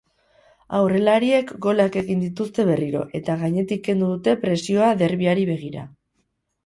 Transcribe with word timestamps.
Aurrelariek 0.77 1.51
golak 1.65 1.97
egin 2.01 2.23
dituzte 2.25 2.65
berriro, 2.71 3.03
eta 3.21 3.37
gainetik 3.45 3.87
kendu 3.89 4.09
dute 4.17 4.35
presioa 4.47 4.89
derbiari 5.03 5.47
begira. 5.55 5.85